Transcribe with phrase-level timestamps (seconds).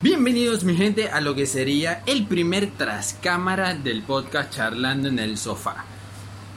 [0.00, 5.36] Bienvenidos mi gente a lo que sería el primer trascámara del podcast charlando en el
[5.36, 5.86] sofá.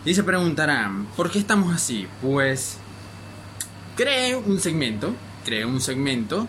[0.06, 2.08] Y se preguntarán, ¿por qué estamos así?
[2.22, 2.78] Pues
[3.98, 6.48] creé un segmento, creé un segmento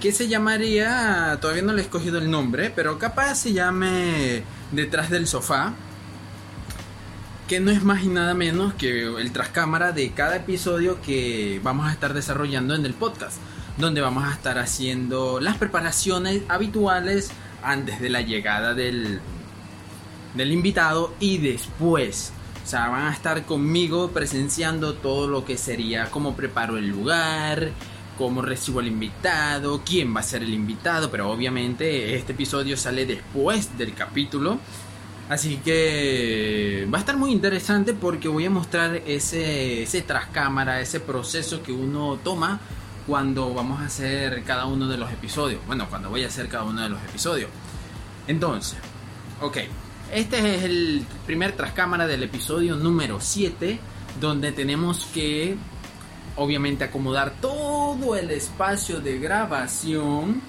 [0.00, 5.10] que se llamaría, todavía no le he escogido el nombre, pero capaz se llame Detrás
[5.10, 5.74] del sofá,
[7.48, 11.88] que no es más y nada menos que el trascámara de cada episodio que vamos
[11.88, 13.38] a estar desarrollando en el podcast
[13.76, 17.30] donde vamos a estar haciendo las preparaciones habituales
[17.62, 19.20] antes de la llegada del,
[20.34, 22.32] del invitado y después.
[22.64, 27.72] O sea, van a estar conmigo presenciando todo lo que sería cómo preparo el lugar,
[28.16, 33.06] cómo recibo al invitado, quién va a ser el invitado, pero obviamente este episodio sale
[33.06, 34.58] después del capítulo.
[35.28, 40.04] Así que va a estar muy interesante porque voy a mostrar ese, ese
[40.80, 42.60] ese proceso que uno toma
[43.06, 45.60] cuando vamos a hacer cada uno de los episodios.
[45.66, 47.50] Bueno, cuando voy a hacer cada uno de los episodios.
[48.26, 48.78] Entonces,
[49.40, 49.58] ok.
[50.12, 53.78] Este es el primer trascámara del episodio número 7,
[54.20, 55.56] donde tenemos que,
[56.36, 60.40] obviamente, acomodar todo el espacio de grabación.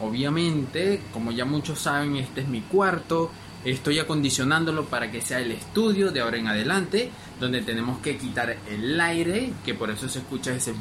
[0.00, 3.30] Obviamente, como ya muchos saben, este es mi cuarto.
[3.64, 8.56] Estoy acondicionándolo para que sea el estudio de ahora en adelante, donde tenemos que quitar
[8.68, 10.74] el aire, que por eso se escucha ese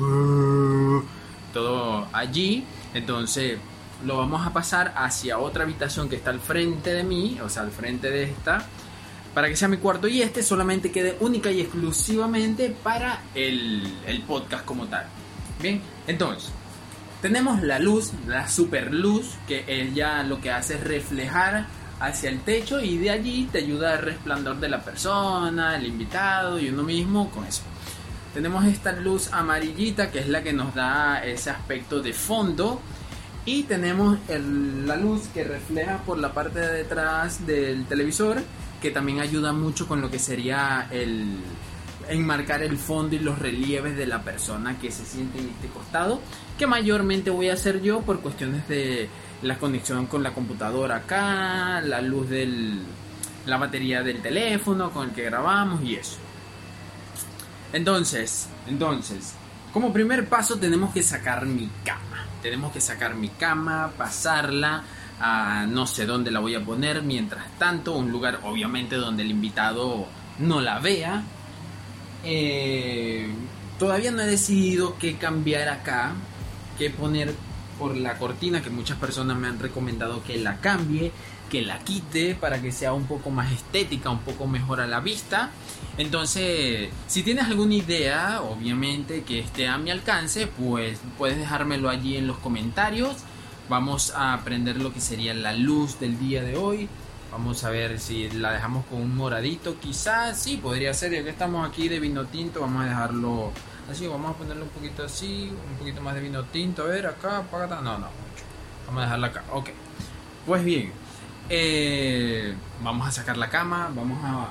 [1.54, 2.64] todo allí.
[2.94, 3.58] Entonces
[4.06, 7.64] lo vamos a pasar hacia otra habitación que está al frente de mí, o sea,
[7.64, 8.66] al frente de esta,
[9.34, 14.66] para que sea mi cuarto y este solamente quede única y exclusivamente para el, podcast
[14.66, 15.06] como tal.
[15.62, 16.52] Bien, entonces,
[17.22, 21.66] tenemos la luz, la super luz, que ella lo que hace es reflejar
[22.00, 26.60] hacia el techo y de allí te ayuda al resplandor de la persona, el invitado
[26.60, 27.64] y uno mismo con eso.
[28.34, 32.80] Tenemos esta luz amarillita que es la que nos da ese aspecto de fondo.
[33.46, 38.44] Y tenemos la luz que refleja por la parte de detrás del televisor,
[38.82, 41.38] que también ayuda mucho con lo que sería el
[42.10, 46.22] enmarcar el fondo y los relieves de la persona que se siente en este costado,
[46.58, 49.10] que mayormente voy a hacer yo por cuestiones de
[49.42, 52.80] la conexión con la computadora acá, la luz de
[53.46, 56.18] la batería del teléfono con el que grabamos y eso.
[57.74, 59.34] Entonces, entonces,
[59.74, 62.26] como primer paso tenemos que sacar mi cama.
[62.42, 64.84] Tenemos que sacar mi cama, pasarla
[65.20, 67.02] a no sé dónde la voy a poner.
[67.04, 70.08] Mientras tanto, un lugar obviamente donde el invitado
[70.40, 71.24] no la vea.
[72.24, 73.30] Eh,
[73.78, 76.14] todavía no he decidido qué cambiar acá,
[76.78, 77.34] qué poner
[77.78, 81.12] por la cortina, que muchas personas me han recomendado que la cambie
[81.50, 85.00] que la quite para que sea un poco más estética, un poco mejor a la
[85.00, 85.52] vista.
[85.98, 92.18] Entonces, si tienes alguna idea, obviamente que esté a mi alcance, pues puedes dejármelo allí
[92.18, 93.18] en los comentarios.
[93.70, 96.88] Vamos a aprender lo que sería la luz del día de hoy.
[97.32, 101.30] Vamos a ver si la dejamos con un moradito, quizás sí, podría ser, ya que
[101.30, 103.52] estamos aquí de vino tinto, vamos a dejarlo
[103.90, 107.08] así, vamos a ponerlo un poquito así, un poquito más de vino tinto, a ver,
[107.08, 108.44] acá, acá, no, no, mucho.
[108.88, 109.70] Vamos a dejarla acá, ok.
[110.46, 110.92] Pues bien,
[111.50, 114.50] eh, vamos a sacar la cama, vamos a,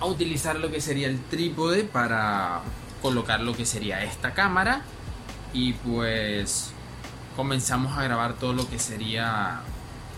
[0.00, 2.60] a utilizar lo que sería el trípode para
[3.02, 4.82] colocar lo que sería esta cámara
[5.52, 6.72] y pues
[7.36, 9.60] comenzamos a grabar todo lo que sería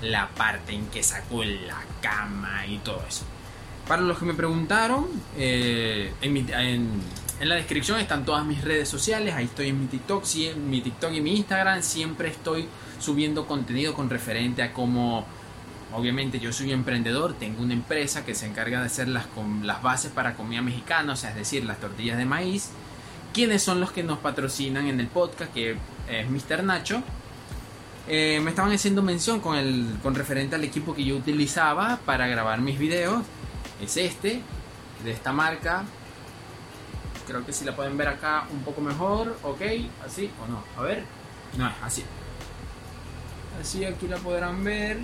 [0.03, 3.25] la parte en que sacó la cama y todo eso.
[3.87, 7.03] Para los que me preguntaron, eh, en,
[7.49, 9.35] la descripción están todas mis redes sociales.
[9.35, 11.83] Ahí estoy en mi TikTok, en mi TikTok y mi Instagram.
[11.83, 12.67] Siempre estoy
[12.99, 15.27] subiendo contenido con referente a cómo
[15.93, 19.27] Obviamente yo soy emprendedor, tengo una empresa que se encarga de hacer las,
[19.63, 22.71] las bases para comida mexicana, o sea, es decir, las tortillas de maíz.
[23.33, 25.53] ¿Quiénes son los que nos patrocinan en el podcast?
[25.53, 25.77] Que
[26.09, 26.63] es Mr.
[26.63, 27.03] Nacho.
[28.09, 32.29] Eh, me estaban haciendo mención con, el, con referente al equipo que yo utilizaba para
[32.29, 33.25] grabar mis videos.
[33.83, 34.43] Es este,
[35.05, 35.85] de esta marca.
[37.27, 39.61] Creo que si la pueden ver acá un poco mejor, ok,
[40.07, 40.63] así o no.
[40.77, 41.05] A ver,
[41.57, 42.05] no, así.
[43.61, 44.99] Así aquí la podrán ver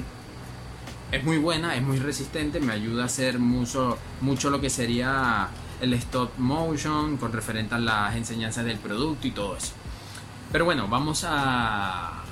[1.12, 5.48] es muy buena, es muy resistente, me ayuda a hacer mucho, mucho lo que sería
[5.80, 9.72] el stop motion con referente a las enseñanzas del producto y todo eso.
[10.50, 12.22] Pero bueno, vamos a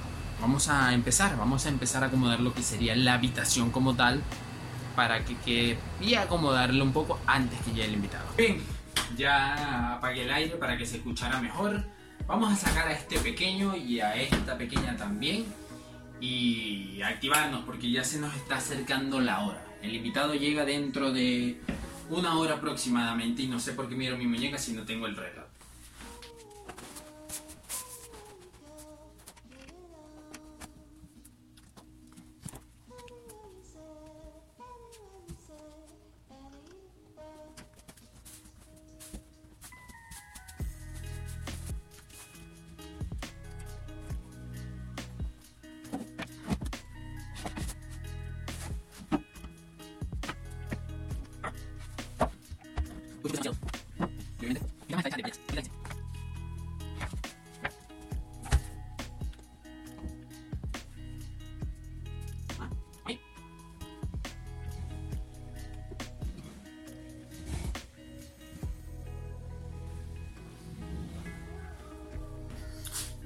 [0.41, 4.21] vamos a empezar, vamos a empezar a acomodar lo que sería la habitación como tal
[4.97, 8.25] para que quede y acomodarlo un poco antes que llegue el invitado.
[8.37, 8.61] Bien,
[9.17, 11.85] ya apagué el aire para que se escuchara mejor.
[12.27, 15.45] Vamos a sacar a este pequeño y a esta pequeña también
[16.21, 19.63] y activarnos porque ya se nos está acercando la hora.
[19.83, 21.61] El invitado llega dentro de
[22.09, 25.17] una hora aproximadamente y no sé por qué miro mi muñeca si no tengo el
[25.17, 25.44] reloj.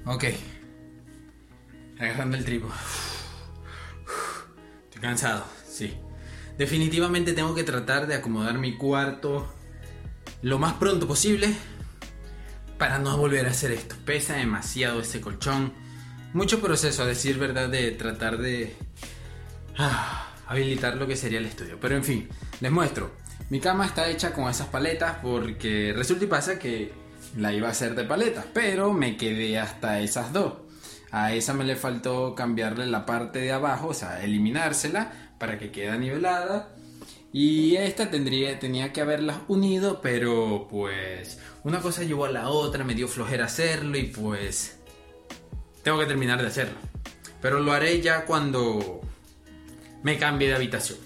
[0.09, 0.23] Ok.
[1.99, 2.67] Agarrando el tripo.
[4.85, 5.93] Estoy cansado, sí.
[6.57, 9.53] Definitivamente tengo que tratar de acomodar mi cuarto
[10.41, 11.53] lo más pronto posible
[12.79, 13.95] para no volver a hacer esto.
[14.03, 15.73] Pesa demasiado ese colchón.
[16.33, 18.75] Mucho proceso, a decir verdad, de tratar de
[19.77, 21.77] ah, habilitar lo que sería el estudio.
[21.79, 22.29] Pero en fin,
[22.61, 23.11] les muestro.
[23.51, 27.71] Mi cama está hecha con esas paletas porque resulta y pasa que la iba a
[27.71, 30.53] hacer de paletas, pero me quedé hasta esas dos.
[31.11, 35.71] A esa me le faltó cambiarle la parte de abajo, o sea, eliminársela para que
[35.71, 36.75] quede nivelada.
[37.31, 42.83] Y esta tendría, tenía que haberlas unido, pero pues una cosa llevó a la otra,
[42.83, 44.79] me dio flojera hacerlo y pues
[45.83, 46.77] tengo que terminar de hacerlo.
[47.41, 49.01] Pero lo haré ya cuando
[50.03, 50.97] me cambie de habitación.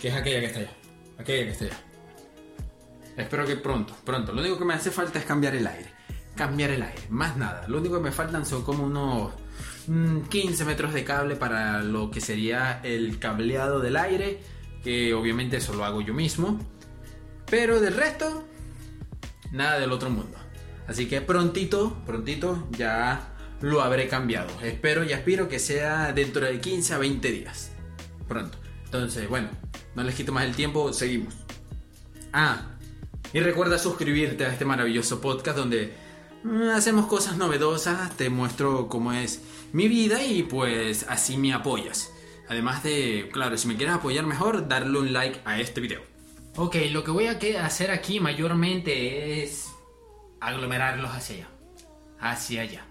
[0.00, 0.72] Que es aquella que está allá.
[1.18, 1.93] Aquella que está allá.
[3.16, 4.32] Espero que pronto, pronto.
[4.32, 5.90] Lo único que me hace falta es cambiar el aire.
[6.34, 7.66] Cambiar el aire, más nada.
[7.68, 9.32] Lo único que me faltan son como unos
[10.28, 14.40] 15 mm, metros de cable para lo que sería el cableado del aire.
[14.82, 16.58] Que obviamente eso lo hago yo mismo.
[17.48, 18.44] Pero del resto,
[19.52, 20.36] nada del otro mundo.
[20.88, 24.48] Así que prontito, prontito ya lo habré cambiado.
[24.62, 27.70] Espero y aspiro que sea dentro de 15 a 20 días.
[28.28, 28.58] Pronto.
[28.84, 29.48] Entonces, bueno,
[29.94, 31.34] no les quito más el tiempo, seguimos.
[32.32, 32.73] Ah,
[33.34, 35.92] y recuerda suscribirte a este maravilloso podcast donde
[36.44, 39.42] mm, hacemos cosas novedosas, te muestro cómo es
[39.72, 42.12] mi vida y pues así me apoyas.
[42.48, 46.00] Además de, claro, si me quieres apoyar mejor, darle un like a este video.
[46.56, 47.36] Ok, lo que voy a
[47.66, 49.72] hacer aquí mayormente es
[50.40, 51.48] aglomerarlos hacia allá.
[52.20, 52.86] Hacia allá.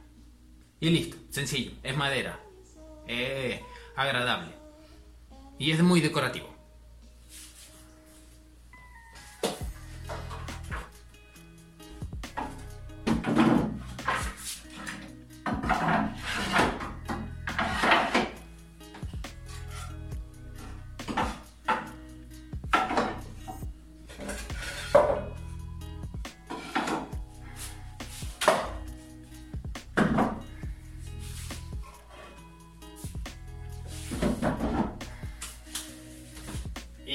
[0.82, 2.42] Y listo, sencillo, es madera.
[3.08, 3.62] Es
[3.96, 4.54] agradable.
[5.58, 6.53] Y es muy decorativo.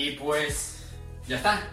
[0.08, 0.86] Y pues,
[1.26, 1.68] ya está.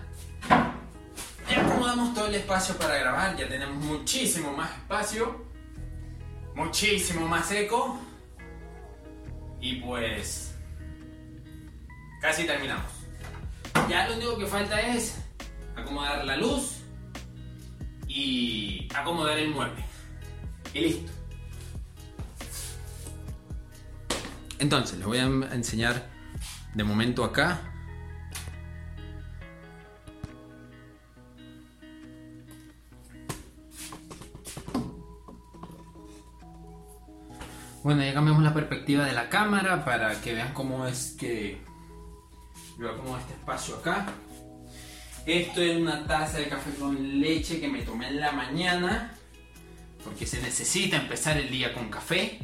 [1.50, 5.46] Ya acomodamos todo el espacio para grabar, ya tenemos muchísimo más espacio,
[6.54, 7.98] muchísimo más eco.
[9.62, 10.54] Y pues,
[12.20, 12.92] casi terminamos.
[13.88, 15.18] Ya lo único que falta es
[15.78, 16.82] acomodar la luz
[18.06, 19.82] y acomodar el mueble.
[20.74, 21.12] Y listo.
[24.60, 26.10] Entonces, les voy a enseñar
[26.74, 27.72] de momento acá
[37.86, 41.60] Bueno, ya cambiamos la perspectiva de la cámara para que vean cómo es que
[42.80, 44.08] veo como este espacio acá.
[45.28, 49.14] Esto es una taza de café con leche que me tomé en la mañana
[50.04, 52.40] porque se necesita empezar el día con café.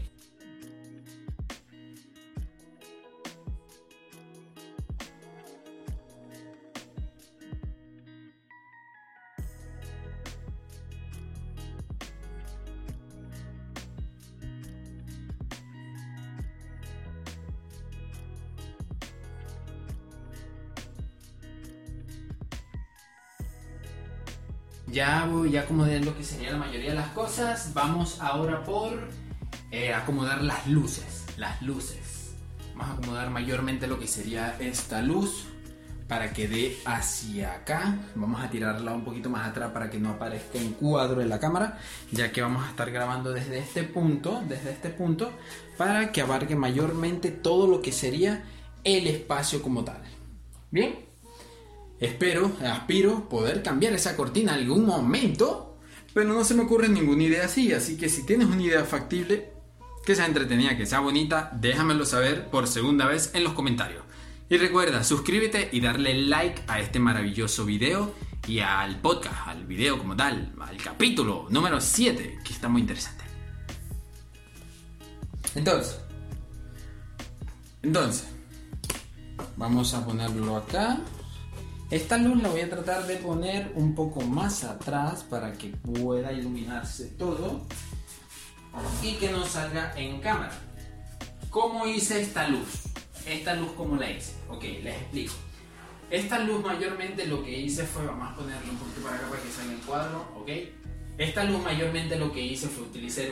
[24.92, 27.74] Ya voy a acomodar lo que sería la mayoría de las cosas.
[27.74, 29.08] Vamos ahora por
[29.72, 31.24] eh, acomodar las luces.
[31.38, 32.36] Las luces.
[32.76, 35.46] Vamos a acomodar mayormente lo que sería esta luz
[36.10, 38.00] para que dé hacia acá.
[38.16, 41.40] Vamos a tirarla un poquito más atrás para que no aparezca en cuadro en la
[41.40, 41.80] cámara,
[42.12, 45.32] ya que vamos a estar grabando desde este punto, desde este punto,
[45.78, 48.44] para que abarque mayormente todo lo que sería
[48.84, 50.02] el espacio como tal.
[50.70, 51.11] Bien.
[52.02, 55.78] Espero, aspiro poder cambiar esa cortina en algún momento,
[56.16, 59.54] pero no se me ocurre ninguna idea así, así que si tienes una idea factible,
[60.04, 64.04] que sea entretenida, que sea bonita, déjamelo saber por segunda vez en los comentarios.
[64.50, 68.16] Y recuerda, suscríbete y darle like a este maravilloso video
[68.48, 73.24] y al podcast, al video como tal, al capítulo número 7, que está muy interesante.
[75.54, 76.00] Entonces,
[77.84, 78.26] entonces,
[79.56, 81.00] vamos a ponerlo acá.
[81.92, 86.32] Esta luz la voy a tratar de poner un poco más atrás para que pueda
[86.32, 87.66] iluminarse todo
[89.04, 90.54] y que no salga en cámara.
[91.50, 92.84] ¿Cómo hice esta luz?
[93.28, 94.36] Esta luz, ¿cómo la hice?
[94.48, 95.34] Ok, les explico.
[96.10, 99.42] Esta luz mayormente lo que hice fue, vamos a ponerlo un poquito para acá para
[99.42, 100.50] que salga el cuadro, ok.
[101.18, 103.26] Esta luz mayormente lo que hice fue utilizar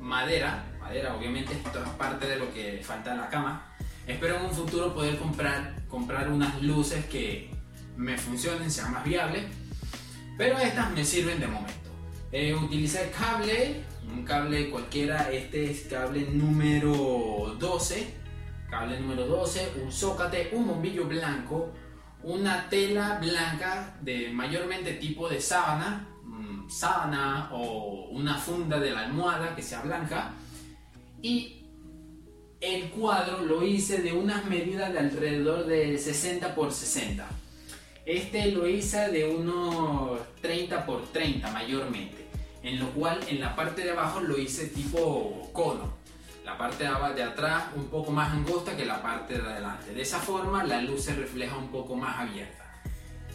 [0.00, 3.76] madera, madera obviamente esto es parte de lo que falta en la cama.
[4.08, 7.55] Espero en un futuro poder comprar, comprar unas luces que
[7.96, 9.44] me funcionen, sean más viables,
[10.36, 11.90] pero estas me sirven de momento.
[12.32, 18.14] Eh, utilicé cable, un cable cualquiera, este es cable número 12,
[18.68, 21.72] cable número 12, un zócate, un bombillo blanco,
[22.22, 29.06] una tela blanca de mayormente tipo de sábana, mm, sábana o una funda de la
[29.06, 30.32] almohada que sea blanca
[31.22, 31.62] y
[32.60, 37.28] el cuadro lo hice de unas medidas de alrededor de 60 por 60.
[38.06, 42.28] Este lo hice de unos 30 por 30 mayormente,
[42.62, 45.96] en lo cual en la parte de abajo lo hice tipo cono.
[46.44, 49.92] La parte de atrás un poco más angosta que la parte de adelante.
[49.92, 52.80] De esa forma la luz se refleja un poco más abierta.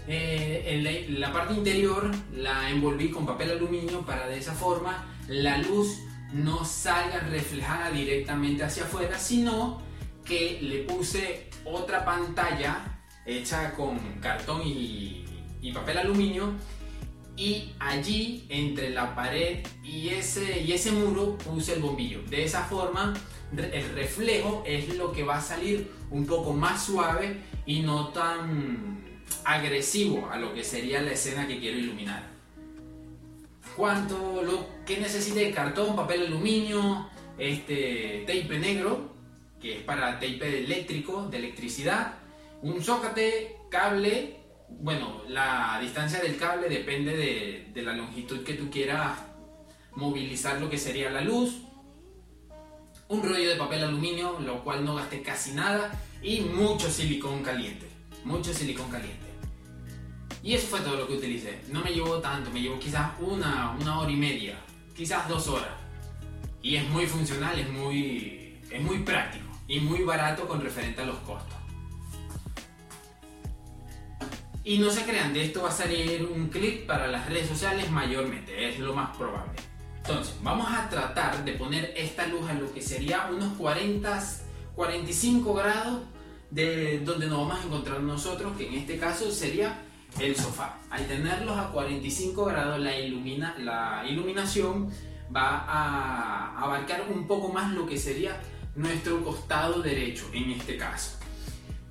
[0.08, 5.58] Eh, en la parte interior la envolví con papel aluminio para de esa forma la
[5.58, 6.00] luz
[6.32, 9.82] no salga reflejada directamente hacia afuera, sino
[10.24, 15.26] que le puse otra pantalla hecha con cartón y,
[15.74, 16.54] papel aluminio
[17.38, 22.22] y allí entre la pared y ese, y ese muro puse el bombillo.
[22.24, 23.14] De esa forma
[23.58, 29.02] el reflejo es lo que va a salir un poco más suave y no tan
[29.46, 32.30] agresivo a lo que sería la escena que quiero iluminar.
[33.76, 39.12] Cuanto lo que necesite cartón, papel aluminio, este tape negro,
[39.62, 42.16] que es para tape eléctrico, de electricidad,
[42.62, 44.38] un zócate, cable,
[44.70, 47.16] bueno, la distancia del cable depende
[47.74, 49.18] de, la longitud que tú quieras
[49.96, 51.62] movilizar lo que sería la luz,
[53.08, 55.92] un rollo de papel aluminio, lo cual no gaste casi nada,
[56.22, 57.88] y mucho silicón caliente,
[58.24, 59.26] mucho silicón caliente.
[60.44, 61.62] Y eso fue todo lo que utilicé.
[61.70, 64.56] No me llevó tanto, me llevó quizás una, una hora y media,
[64.96, 65.74] quizás dos horas.
[66.62, 71.06] Y es muy funcional, es muy, es muy práctico y muy barato con referente a
[71.06, 71.61] los costos.
[74.64, 77.90] Y no se crean, de esto va a salir un clip para las redes sociales
[77.90, 79.54] mayormente, es lo más probable.
[79.98, 84.24] Entonces, vamos a tratar de poner esta luz a lo que sería unos 40,
[84.76, 86.02] 45 grados
[86.52, 89.82] de donde nos vamos a encontrar nosotros, que en este caso sería
[90.20, 90.78] el sofá.
[90.90, 94.92] Al tenerlos a 45 grados, la, ilumina, la iluminación
[95.36, 98.40] va a abarcar un poco más lo que sería
[98.76, 101.18] nuestro costado derecho en este caso.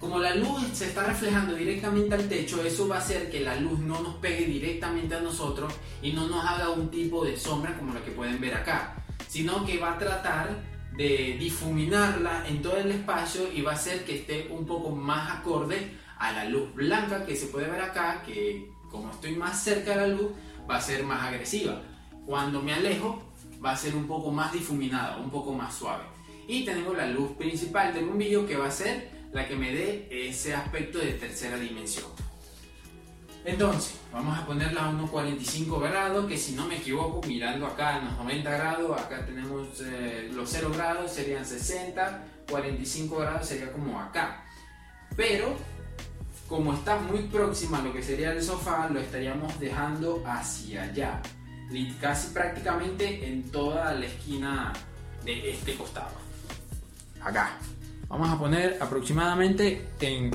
[0.01, 3.57] Como la luz se está reflejando directamente al techo, eso va a hacer que la
[3.57, 7.77] luz no nos pegue directamente a nosotros y no nos haga un tipo de sombra
[7.77, 10.57] como la que pueden ver acá, sino que va a tratar
[10.97, 15.39] de difuminarla en todo el espacio y va a hacer que esté un poco más
[15.39, 19.91] acorde a la luz blanca que se puede ver acá, que como estoy más cerca
[19.91, 20.31] de la luz,
[20.69, 21.83] va a ser más agresiva.
[22.25, 23.23] Cuando me alejo,
[23.63, 26.05] va a ser un poco más difuminada, un poco más suave.
[26.49, 30.09] Y tenemos la luz principal del bombillo que va a ser la que me dé
[30.11, 32.07] ese aspecto de tercera dimensión.
[33.45, 37.97] Entonces, vamos a ponerla a unos 45 grados, que si no me equivoco, mirando acá
[37.97, 43.73] a los 90 grados, acá tenemos eh, los 0 grados, serían 60, 45 grados sería
[43.73, 44.45] como acá.
[45.17, 45.57] Pero
[46.49, 51.23] como está muy próxima a lo que sería el sofá, lo estaríamos dejando hacia allá,
[52.01, 54.73] casi prácticamente en toda la esquina
[55.25, 56.17] de este costado.
[57.23, 57.57] Acá.
[58.11, 60.33] Vamos a poner aproximadamente en...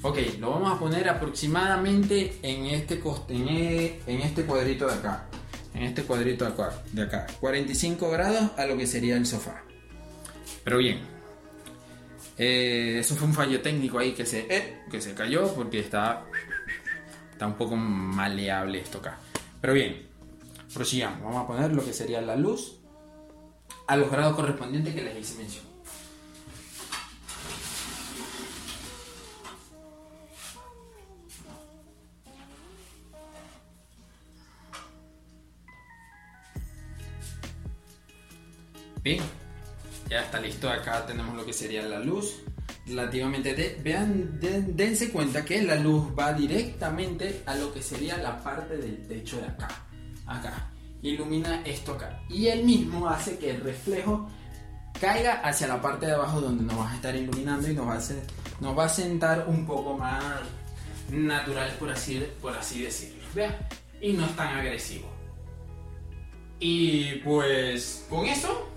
[0.00, 5.26] Ok, lo vamos a poner aproximadamente en este, en, e, en este cuadrito de acá.
[5.74, 7.26] En este cuadrito de acá, de acá.
[7.38, 9.62] 45 grados a lo que sería el sofá.
[10.64, 11.00] Pero bien,
[12.38, 16.24] eh, eso fue un fallo técnico ahí que se, eh, que se cayó porque está,
[17.30, 19.18] está un poco maleable esto acá.
[19.60, 20.08] Pero bien,
[20.72, 21.22] prosigamos.
[21.22, 22.81] Vamos a poner lo que sería la luz
[23.86, 25.72] a los grados correspondientes que les hice mención.
[39.02, 39.20] Bien,
[40.08, 40.70] ya está listo.
[40.70, 42.42] Acá tenemos lo que sería la luz.
[42.86, 48.42] Relativamente, de, vean, dense cuenta que la luz va directamente a lo que sería la
[48.42, 49.68] parte del techo de acá.
[50.26, 50.71] Acá.
[51.02, 52.22] Ilumina esto acá.
[52.28, 54.28] Y él mismo hace que el reflejo
[55.00, 57.94] caiga hacia la parte de abajo donde nos va a estar iluminando y nos va
[57.94, 58.22] a, hacer,
[58.60, 60.22] nos va a sentar un poco más
[61.10, 63.22] naturales, por así, por así decirlo.
[63.34, 63.54] Vean.
[64.00, 65.08] Y no es tan agresivo.
[66.60, 68.68] Y pues con eso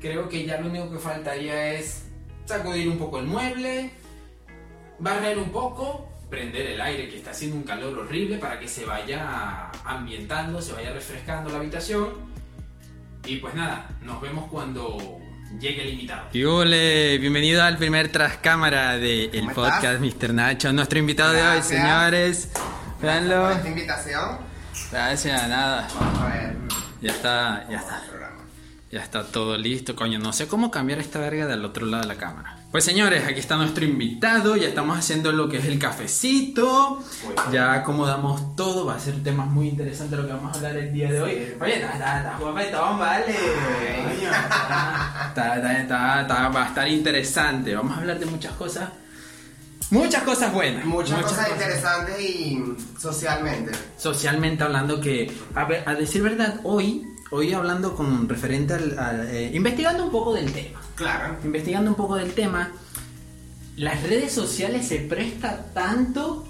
[0.00, 2.04] creo que ya lo único que faltaría es
[2.46, 3.90] sacudir un poco el mueble,
[4.98, 8.84] barrer un poco prender el aire que está haciendo un calor horrible para que se
[8.84, 12.08] vaya ambientando, se vaya refrescando la habitación.
[13.24, 15.18] Y pues nada, nos vemos cuando
[15.58, 16.28] llegue el invitado.
[16.32, 20.34] Y ole, bienvenido al primer tras cámara del ¿Cómo podcast Mr.
[20.34, 21.66] Nacho, nuestro invitado de hoy, Gracias.
[21.80, 22.50] señores.
[23.00, 23.50] Por Véanlo.
[23.50, 24.38] esta invitación.
[24.90, 25.88] Gracias, nada.
[25.98, 26.56] Vamos a ver.
[27.00, 28.02] Ya está, ya está.
[28.90, 30.18] Ya está todo listo, coño.
[30.18, 32.56] No sé cómo cambiar esta verga del otro lado de la cámara.
[32.70, 34.56] Pues señores, aquí está nuestro invitado.
[34.56, 37.02] Ya estamos haciendo lo que es el cafecito.
[37.52, 38.86] Ya acomodamos todo.
[38.86, 41.54] Va a ser temas muy interesantes lo que vamos a hablar el día de hoy.
[41.60, 43.34] Oye, está, guapetón, vale.
[45.36, 47.74] Va a estar interesante.
[47.74, 48.88] Vamos a hablar de muchas cosas.
[49.90, 50.84] Muchas cosas buenas.
[50.86, 52.62] Muchas, cosas interesantes y
[52.98, 53.72] socialmente.
[53.96, 59.28] socialmente hablando que a, ver, a decir verdad hoy hoy hablando con referente al, al,
[59.28, 61.36] eh, investigando un poco del tema Claro.
[61.44, 62.70] investigando un poco del tema
[63.76, 66.46] las redes sociales se presta tanto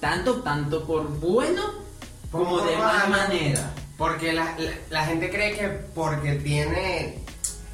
[0.00, 1.62] tanto tanto por bueno
[2.32, 7.18] como de mala manera Porque la, la- la gente cree que porque tiene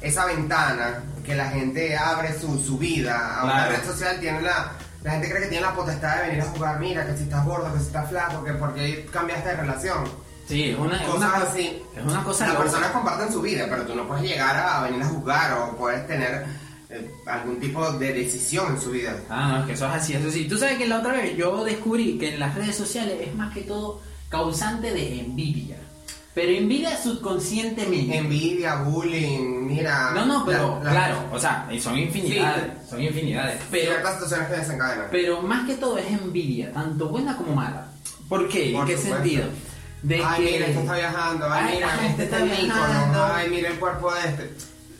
[0.01, 4.73] esa ventana que la gente abre su, su vida a una red social, tiene la,
[5.03, 7.43] la gente cree que tiene la potestad de venir a jugar, mira, que si estás
[7.45, 10.03] gordo, que si estás flaco, que porque cambiaste de relación.
[10.47, 11.81] Sí es una, Cosas una, así.
[11.95, 15.01] es una cosa Las personas comparten su vida, pero tú no puedes llegar a venir
[15.01, 16.45] a jugar o puedes tener
[16.89, 19.15] eh, algún tipo de decisión en su vida.
[19.29, 20.45] Ah, no, es que eso es así, eso sí.
[20.47, 23.53] Tú sabes que la otra vez yo descubrí que en las redes sociales es más
[23.53, 25.77] que todo causante de envidia.
[26.33, 28.15] Pero envidia subconscientemente.
[28.17, 30.11] Envidia, bullying, mira.
[30.13, 33.59] No, no, pero la- la- claro, o sea, son infinidades, son infinidades.
[33.71, 35.07] Pero, situaciones que desencadenan.
[35.11, 37.87] pero más que todo es envidia, tanto buena como mala.
[38.29, 38.69] ¿Por qué?
[38.71, 39.15] Por ¿En qué supuesto.
[39.23, 39.45] sentido?
[40.03, 40.51] De ay, que...
[40.51, 43.25] mira, este está viajando, ay, mira, este gente está está en Mícono, viajando.
[43.33, 44.51] ay, mira el cuerpo de este.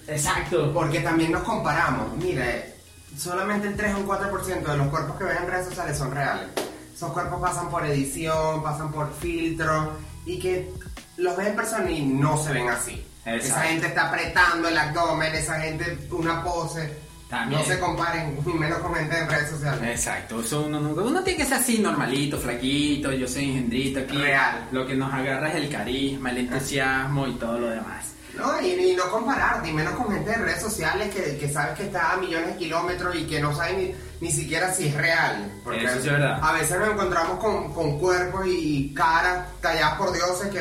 [0.07, 0.73] Exacto.
[0.73, 2.73] Porque también nos comparamos, mire,
[3.17, 6.11] solamente el 3 o un 4% de los cuerpos que ven en redes sociales son
[6.11, 6.47] reales.
[6.95, 9.93] Esos cuerpos pasan por edición, pasan por filtro
[10.25, 10.71] y que
[11.17, 13.05] los ven en persona y no se ven así.
[13.25, 13.45] Exacto.
[13.45, 17.06] Esa gente está apretando el abdomen, esa gente una pose.
[17.29, 17.59] También.
[17.61, 19.81] No se comparen, ni menos con gente en redes sociales.
[19.83, 21.01] Exacto, eso uno nunca.
[21.01, 24.17] Uno tiene que ser así, normalito, flaquito, yo soy engendrito aquí.
[24.17, 24.67] Real.
[24.71, 28.13] Lo que nos agarra es el carisma, el entusiasmo y todo lo demás.
[28.37, 31.75] No, y, y no comparar, ni menos con gente de redes sociales que, que sabes
[31.77, 33.73] que está a millones de kilómetros y que no sabe
[34.21, 35.51] ni, ni siquiera si es real.
[35.63, 36.39] Porque Eso es verdad.
[36.41, 40.59] a veces nos encontramos con, con cuerpos y caras talladas por dioses que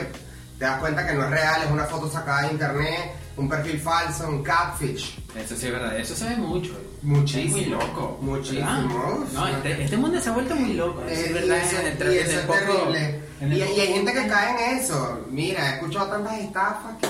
[0.59, 3.79] te das cuenta que no es real, es una foto sacada de internet, un perfil
[3.79, 5.19] falso, un catfish.
[5.39, 6.73] Eso sí es verdad, eso se ve mucho.
[7.03, 7.57] Muchísimo.
[7.57, 8.19] Es muy loco.
[8.21, 9.25] Muchísimo.
[9.33, 11.03] No, este, este mundo se ha vuelto muy loco.
[11.03, 11.57] eso Eh, es y verdad.
[11.59, 13.21] eso, en el y en eso el es poco- terrible.
[13.41, 15.21] en el Y, y hay gente que cae en eso.
[15.31, 17.07] Mira, he escuchado tantas estafas que...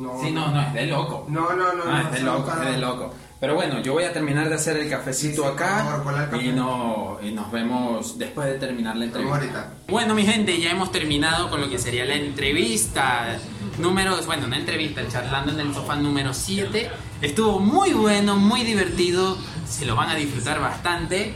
[0.00, 1.26] No, Sí, no, no, es de loco.
[1.28, 1.82] No, no, no.
[1.86, 3.14] Ah, no, es de loco, es de loco.
[3.38, 6.44] Pero bueno, yo voy a terminar de hacer el cafecito Sí, sí, acá favor, café.
[6.46, 9.68] y, no, y nos vemos después de terminar la entrevista.
[9.88, 13.36] Bueno, mi gente, ya hemos terminado con lo que sería la entrevista
[13.78, 16.90] número, bueno, una entrevista, el charlando en el sofá número 7.
[17.20, 21.34] Estuvo muy bueno, muy divertido, se lo van a disfrutar bastante.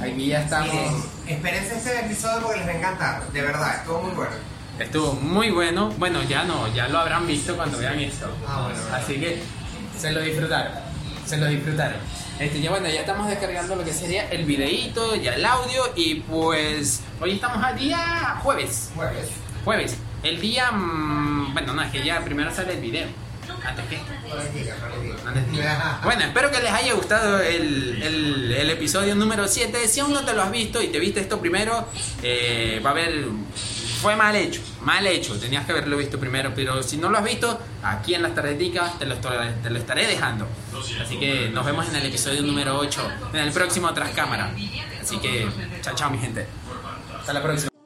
[0.00, 0.72] Aquí ya estamos.
[0.72, 0.94] Miren,
[1.26, 3.32] espérense este episodio porque les va a encantar.
[3.32, 4.32] De verdad, estuvo muy bueno.
[4.78, 5.90] Estuvo muy bueno.
[5.98, 8.28] Bueno, ya no, ya lo habrán visto cuando vean esto.
[8.46, 8.78] Ah, bueno.
[8.94, 9.42] Así que
[9.98, 10.72] se lo disfrutaron.
[11.26, 11.98] Se lo disfrutaron.
[12.38, 16.16] Este, ya bueno, ya estamos descargando lo que sería el videíto, ya el audio y
[16.20, 18.90] pues hoy estamos a día jueves.
[18.94, 19.28] Jueves.
[19.64, 19.96] Jueves.
[20.22, 23.06] El día, mm, bueno, no, es que ya primero sale el video.
[23.64, 23.98] Antes que
[26.04, 29.88] Bueno, espero que les haya gustado el, el- episodio número 7.
[29.88, 31.88] Si aún no te lo has visto y te viste esto primero,
[32.22, 33.24] eh, va a haber...
[34.00, 35.38] Fue mal hecho, mal hecho.
[35.40, 38.96] Tenías que haberlo visto primero, pero si no lo has visto, aquí en las tarjeticas
[38.98, 40.46] te lo, te lo estaré dejando.
[41.02, 44.52] Así que nos vemos en el episodio número 8, en el próximo Tras Cámara.
[45.02, 45.48] Así que,
[45.82, 46.46] chao, chao, mi gente.
[47.18, 47.77] Hasta la próxima.